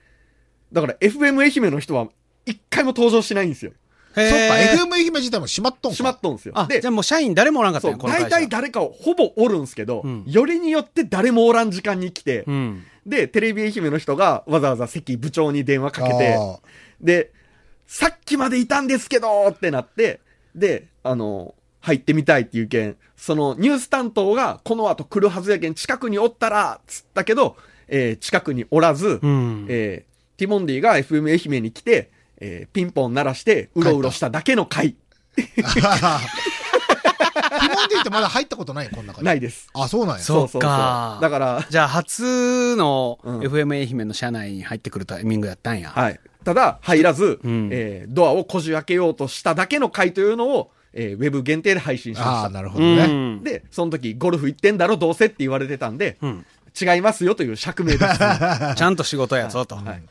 [0.73, 2.09] だから FM 愛媛の人は
[2.45, 3.71] 一回も登場しないんですよ。
[4.13, 5.95] そっか、FM 愛媛自体も閉まっとんか。
[5.95, 6.53] 閉まっとんですよ。
[6.57, 8.27] あ、でじゃあもう社員誰もおらんかったそう、よ、この会社。
[8.27, 12.83] 大体誰かをほぼおるんすけど、うんよりによって誰もおらん時間に来て、うん。
[13.05, 16.37] で、テレビ愛媛の人がわざわざ関部長に電話かけて、
[16.99, 17.31] で、
[17.87, 20.19] さっきまでいたんですけどってなって、
[20.53, 27.55] で、あの、入ってみたいっていう件、そのニュース担当がこの後来るはずやけん近くにおったら、つったけど、
[27.89, 29.65] えー近くにおらず、うん。
[29.69, 34.87] えーティモンディが FM 愛媛に来て、えーピンポン鳴らして、うろうろしただけの回。
[34.89, 34.93] っ
[38.03, 39.25] てまだ入ったことないこの中に。
[39.25, 39.69] ないです。
[39.73, 40.23] あ、そうなんや。
[40.23, 45.89] そうかだから、じゃあ、初のうん FM 愛媛の社内に入ってくるタイミングやったんや。
[45.89, 46.19] はい。
[46.43, 52.49] ただ、入らず、うんえードアをこじ開けようとしただけの回というのを、えーウェブ限定で配信しまああ、した。
[52.49, 53.07] なるほどうね。
[53.35, 53.43] ん。
[53.43, 56.45] で、その時、ゴルフ行ってんだろ、どうせって言われてたんで、うん。
[56.79, 58.09] 違いますよという釈明です、ね。
[58.75, 59.75] ちゃんと仕事やぞと。
[59.75, 60.03] はい。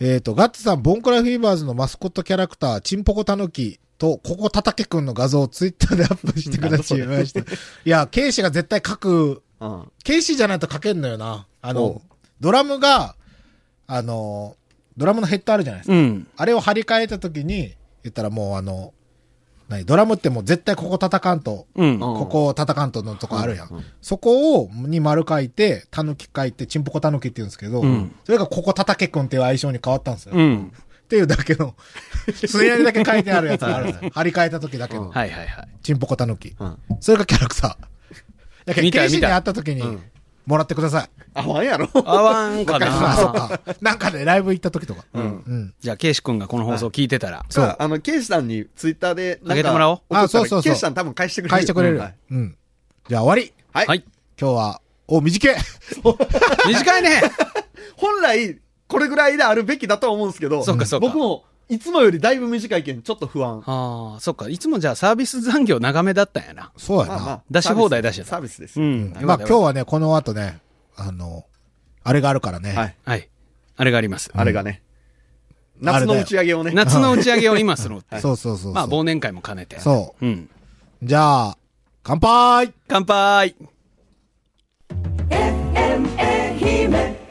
[0.00, 7.40] えっと、ガッツさん、ボンクラフィーバーズのマスコットキャラクター、チンポコタヌキと、ここたたけくんの画像をツイッターでアップしてくださいました。
[7.42, 7.44] い
[7.84, 9.92] や、ケイシが絶対書く、うん。
[10.02, 11.46] ケイシじゃないと書けんのよな。
[11.60, 12.02] あの、
[12.40, 13.14] ドラムが、
[13.86, 14.56] あの、
[14.96, 15.94] ドラムのヘッドあるじゃないですか。
[15.94, 16.26] うん。
[16.36, 18.92] あれを張り替えた時に、言ったらもうあの、
[19.72, 19.84] 何？
[19.84, 21.90] ドラムってもう絶対ここ叩かんと、うん。
[21.92, 23.68] うんここを叩かんとのとこあるやん。
[23.68, 30.34] うんうんそこを、に丸書いて、たぬき書いて、チンポコたぬきって言うんですけど、うんそれがここたたけくんっていう愛称に変わったんですよ。
[30.34, 30.72] っうん。
[31.08, 31.74] ていうだけの、
[32.46, 34.10] 数やりだけ書いてあるやつがあるんですよ。
[34.14, 35.10] 張り替えた時だけの。
[35.10, 35.68] はいはいはい。
[35.82, 36.54] チンポコたぬき。
[36.58, 36.78] うん。
[37.00, 37.76] それがキャラクター。
[38.64, 39.82] だけど、ケイシに会った時に、
[40.46, 41.08] もらってください。
[41.34, 43.40] あわんやろ合わんかあそっな。
[43.48, 43.60] か。
[43.80, 45.04] なんかね、ライブ行った時とか。
[45.14, 45.74] うんうん。
[45.80, 47.44] じゃあ、ケイシ君がこの放送聞いてたら。
[47.48, 51.50] そうさあ、あの、ケイシさんにツイッターであげてもらおうあそうそうそうケイシさん多分返してくれる。
[51.50, 51.98] 返してくれる。
[51.98, 52.14] はい。
[52.30, 52.56] うん。
[53.08, 53.52] じゃあ終わり。
[53.72, 53.86] はい。
[53.86, 54.04] はい。
[54.40, 55.56] 今日は、お、短い。
[56.66, 57.22] 短いね
[57.96, 63.62] 本来、これぐらいであるべきだとは思うんですけど、そっかそっか僕も、いつもよりだいぶ短いけん、ちょっと不安。
[63.66, 64.48] ああ、そっか。
[64.48, 66.72] いつもじゃあサービス残業長めだったんやな。
[66.76, 67.14] そうやな。
[67.14, 68.28] まあまあ、出し放題出してた。
[68.28, 68.80] サービスです。
[68.80, 69.12] うん。
[69.22, 70.60] まあ今日はね、この後ね、
[70.96, 71.46] あの、
[72.04, 72.72] あれがあるからね。
[72.72, 72.96] はい。
[73.04, 73.28] はい。
[73.76, 74.30] あれがあります。
[74.34, 74.82] あれがね。
[75.80, 76.72] 夏の打ち上げをね。
[76.72, 78.20] 夏の打ち上げを今するはい。
[78.22, 78.72] そうそうそうそう。
[78.74, 79.80] まあ忘年会も兼ねて。
[79.80, 80.26] そう。
[80.26, 80.48] うん。
[81.02, 81.58] じゃあ、
[82.04, 83.54] 乾杯乾杯
[85.30, 87.21] !FMA 姫